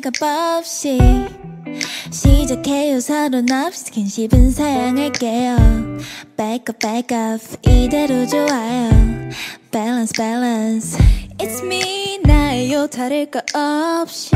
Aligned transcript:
가 0.00 0.58
없이 0.58 0.98
시작해요. 2.10 3.00
서로 3.00 3.42
없이 3.66 3.84
스킨십은 3.84 4.50
사양할게요. 4.50 5.56
Back 6.36 6.64
up 6.68 6.78
back 6.80 7.16
up 7.16 7.44
이대로 7.62 8.26
좋아요. 8.26 8.90
Balance 9.70 10.12
balance. 10.16 10.98
It's 11.38 11.64
me 11.64 12.18
나예요. 12.24 12.86
다를 12.88 13.30
거 13.30 13.40
없이. 13.54 14.30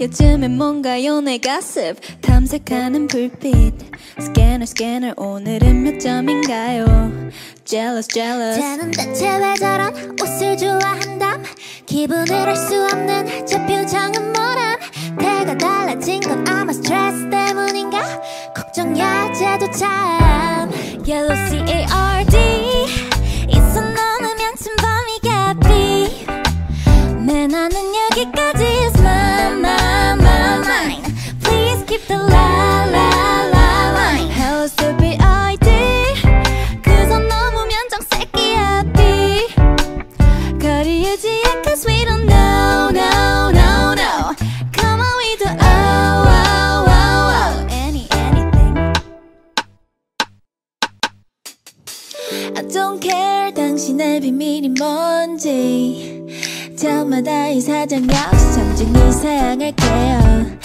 요즘엔 0.00 0.56
뭔가요? 0.56 1.20
내 1.20 1.38
가슴 1.38 1.94
탐색하는 2.20 3.06
불빛. 3.08 3.74
스캐너 4.18 4.64
스캐너 4.66 5.14
오늘은 5.16 5.82
몇 5.82 5.98
점인가요? 6.00 7.30
Jealous 7.64 8.08
jealous. 8.08 8.60
쟤는 8.60 8.90
대체 8.90 9.36
왜 9.38 9.54
저런 9.54 10.16
옷을 10.20 10.56
좋아한담. 10.56 11.42
기분을 11.86 12.32
알 12.32 12.56
수 12.56 12.84
없는 12.92 13.15
달라진 16.06 16.20
건 16.20 16.46
아마 16.46 16.72
스트레스 16.72 17.28
때문인가? 17.28 17.98
걱정야 18.54 19.32
쟤도 19.32 19.70
참. 19.72 20.70
Yellow 21.04 21.34
C-A-R-D 21.50 22.15
I 52.54 52.62
don't 52.68 53.00
care 53.00 53.52
당신의 53.52 54.20
비밀이 54.20 54.74
뭔지 54.78 56.24
저마다 56.76 57.48
이 57.48 57.60
사정 57.60 58.06
역시 58.08 58.54
정중히 58.54 59.12
사양할게요 59.12 60.56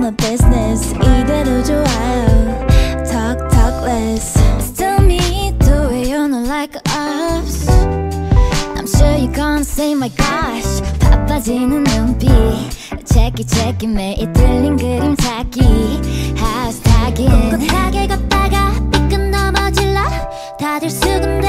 my 0.00 0.16
business 0.16 0.94
이대로 0.94 1.62
좋아요 1.62 2.66
Talk 3.04 3.48
talk 3.50 3.84
less 3.84 4.38
Still 4.60 5.00
me 5.02 5.52
do 5.58 5.90
it 5.90 6.08
you 6.08 6.26
know 6.26 6.42
like 6.42 6.76
us 6.88 7.68
I'm 8.76 8.86
sure 8.86 9.16
you're 9.18 9.32
gonna 9.34 9.60
say 9.60 9.92
my 9.92 10.08
gosh 10.08 10.82
바빠지는 11.00 11.84
눈빛 11.84 12.28
체키 13.04 13.44
체키 13.44 13.86
매일 13.86 14.32
들린 14.32 14.76
그림 14.76 15.14
찾기 15.16 15.60
하우스 16.36 16.80
타긴 16.80 17.28
꿋꿋하게 17.50 18.06
걷다가 18.06 18.72
삐끗 18.90 19.28
넘어질러 19.30 20.00
다들 20.70 20.88
수근대는 20.88 21.39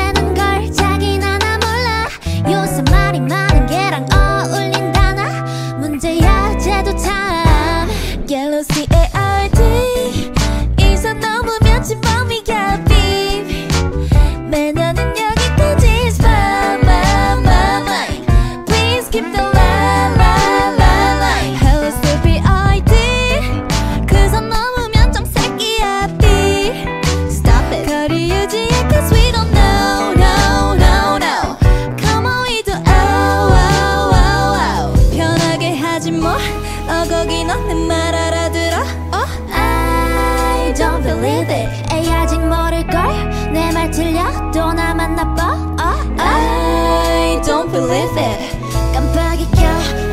말 44.40 44.40
틀려도 44.50 44.72
나만 44.72 45.14
나빠 45.14 45.52
어? 45.52 46.16
I 46.18 47.40
don't 47.42 47.70
believe 47.70 48.16
it 48.16 48.58
깜빡이 48.94 49.46
켜 49.50 49.66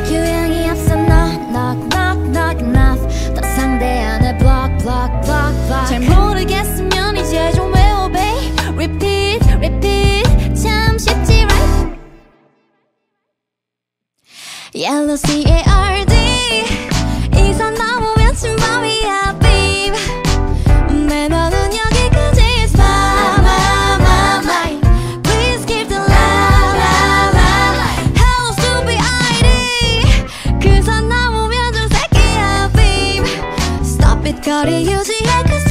교양이 0.08 0.68
없어 0.68 0.94
너 0.94 1.26
knock 1.50 1.88
knock 1.88 2.20
knock 2.30 2.60
enough 2.60 3.34
더 3.34 3.40
상대 3.56 4.02
안에 4.02 4.36
block 4.38 4.76
block 4.82 5.10
block 5.22 5.54
block 5.66 5.86
잘 5.88 6.00
모르겠으면 6.00 7.16
이제 7.16 7.50
좀 7.52 7.72
외워 7.72 8.08
babe 8.08 8.54
Repeat 8.76 9.50
repeat 9.52 10.54
참 10.54 10.98
쉽지 10.98 11.44
right 11.44 11.98
Yellow 14.74 15.16
C-A-R-D 15.16 16.17
started 34.59 34.85
using 34.85 35.15
it 35.21 35.47
cause 35.47 35.68